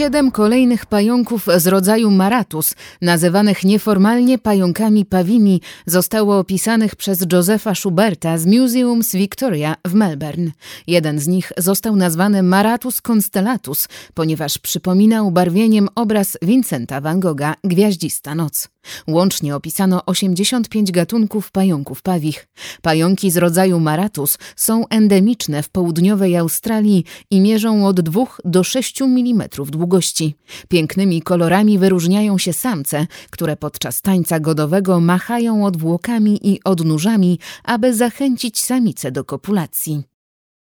[0.00, 8.38] Siedem kolejnych pająków z rodzaju maratus, nazywanych nieformalnie pająkami pawimi, zostało opisanych przez Josepha Schuberta
[8.38, 10.50] z Museums Victoria w Melbourne.
[10.86, 18.34] Jeden z nich został nazwany Maratus constellatus, ponieważ przypominał barwieniem obraz Vincenta van Gogha Gwiaździsta
[18.34, 18.68] noc.
[19.08, 22.46] Łącznie opisano 85 gatunków pająków pawich.
[22.82, 29.02] Pająki z rodzaju Maratus są endemiczne w południowej Australii i mierzą od 2 do 6
[29.02, 30.34] mm długości.
[30.68, 38.60] Pięknymi kolorami wyróżniają się samce, które podczas tańca godowego machają odwłokami i odnóżami, aby zachęcić
[38.60, 40.02] samice do kopulacji.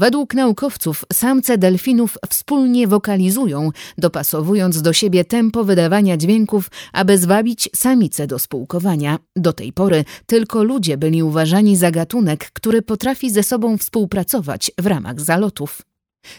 [0.00, 8.26] Według naukowców samce delfinów wspólnie wokalizują, dopasowując do siebie tempo wydawania dźwięków, aby zwabić samice
[8.26, 9.18] do spółkowania.
[9.36, 14.86] Do tej pory tylko ludzie byli uważani za gatunek, który potrafi ze sobą współpracować w
[14.86, 15.82] ramach zalotów.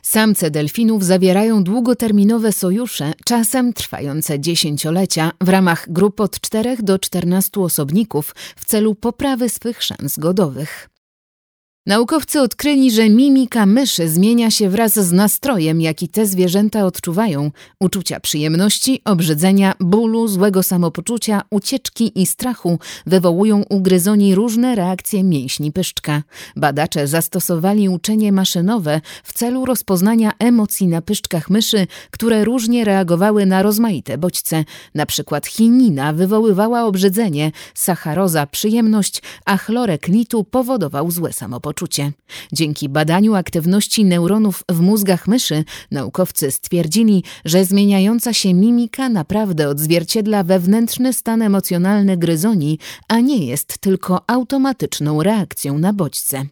[0.03, 7.61] Samce delfinów zawierają długoterminowe sojusze, czasem trwające dziesięciolecia, w ramach grup od 4 do 14
[7.61, 10.91] osobników w celu poprawy swych szans godowych.
[11.85, 17.51] Naukowcy odkryli, że mimika myszy zmienia się wraz z nastrojem, jaki te zwierzęta odczuwają.
[17.79, 25.71] Uczucia przyjemności, obrzydzenia, bólu, złego samopoczucia, ucieczki i strachu wywołują u gryzoni różne reakcje mięśni
[25.71, 26.23] pyszczka.
[26.55, 33.63] Badacze zastosowali uczenie maszynowe w celu rozpoznania emocji na pyszczkach myszy, które różnie reagowały na
[33.63, 34.65] rozmaite bodźce.
[34.95, 41.70] Na przykład chinina wywoływała obrzydzenie, sacharoza przyjemność, a chlorek litu powodował złe samopoczucie
[42.53, 50.43] Dzięki badaniu aktywności neuronów w mózgach myszy naukowcy stwierdzili, że zmieniająca się mimika naprawdę odzwierciedla
[50.43, 56.45] wewnętrzny stan emocjonalny gryzoni, a nie jest tylko automatyczną reakcją na bodźce.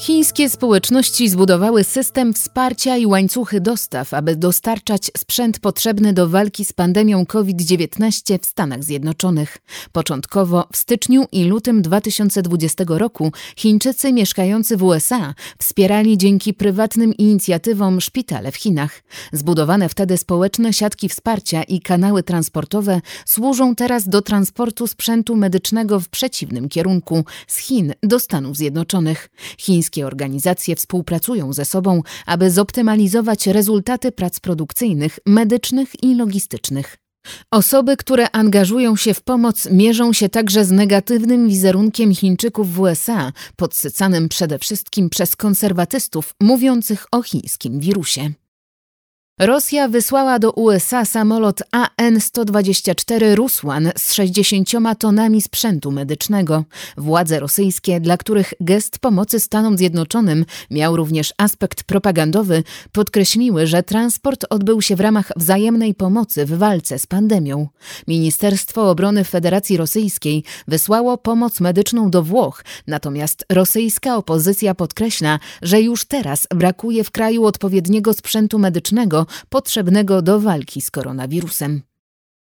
[0.00, 6.72] Chińskie społeczności zbudowały system wsparcia i łańcuchy dostaw, aby dostarczać sprzęt potrzebny do walki z
[6.72, 9.58] pandemią COVID-19 w Stanach Zjednoczonych.
[9.92, 18.00] Początkowo w styczniu i lutym 2020 roku Chińczycy mieszkający w USA wspierali dzięki prywatnym inicjatywom
[18.00, 19.02] szpitale w Chinach.
[19.32, 26.08] Zbudowane wtedy społeczne siatki wsparcia i kanały transportowe służą teraz do transportu sprzętu medycznego w
[26.08, 29.28] przeciwnym kierunku z Chin do Stanów Zjednoczonych.
[29.58, 36.96] Chińskie Wszystkie organizacje współpracują ze sobą, aby zoptymalizować rezultaty prac produkcyjnych, medycznych i logistycznych.
[37.50, 43.32] Osoby, które angażują się w pomoc, mierzą się także z negatywnym wizerunkiem Chińczyków w USA,
[43.56, 48.30] podsycanym przede wszystkim przez konserwatystów mówiących o chińskim wirusie.
[49.38, 54.68] Rosja wysłała do USA samolot AN-124 Rusłan z 60
[54.98, 56.64] tonami sprzętu medycznego.
[56.96, 62.62] Władze rosyjskie, dla których gest pomocy Stanom Zjednoczonym miał również aspekt propagandowy,
[62.92, 67.68] podkreśliły, że transport odbył się w ramach wzajemnej pomocy w walce z pandemią.
[68.08, 76.04] Ministerstwo Obrony Federacji Rosyjskiej wysłało pomoc medyczną do Włoch, natomiast rosyjska opozycja podkreśla, że już
[76.04, 81.82] teraz brakuje w kraju odpowiedniego sprzętu medycznego, potrzebnego do walki z koronawirusem.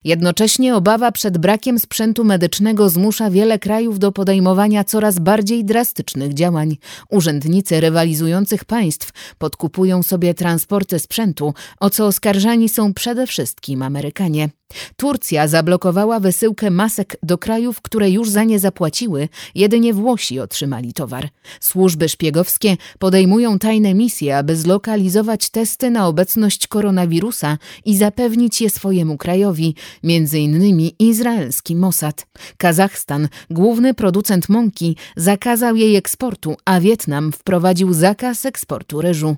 [0.05, 6.77] Jednocześnie obawa przed brakiem sprzętu medycznego zmusza wiele krajów do podejmowania coraz bardziej drastycznych działań.
[7.11, 14.49] Urzędnicy rywalizujących państw podkupują sobie transporty sprzętu, o co oskarżani są przede wszystkim Amerykanie.
[14.97, 21.29] Turcja zablokowała wysyłkę masek do krajów, które już za nie zapłaciły, jedynie Włosi otrzymali towar.
[21.61, 29.17] Służby szpiegowskie podejmują tajne misje, aby zlokalizować testy na obecność koronawirusa i zapewnić je swojemu
[29.17, 32.27] krajowi, innymi izraelski Mossad.
[32.57, 39.37] Kazachstan, główny producent mąki, zakazał jej eksportu, a Wietnam wprowadził zakaz eksportu ryżu.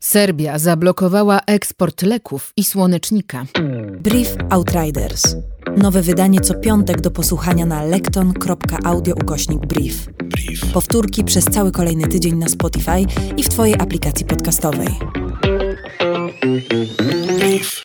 [0.00, 3.44] Serbia zablokowała eksport leków i słonecznika.
[4.00, 5.36] Brief Outriders.
[5.76, 10.08] Nowe wydanie co piątek do posłuchania na lekton.audio ukośnik brief.
[10.24, 10.72] brief.
[10.72, 13.04] Powtórki przez cały kolejny tydzień na Spotify
[13.36, 14.88] i w Twojej aplikacji podcastowej.
[17.38, 17.82] Brief.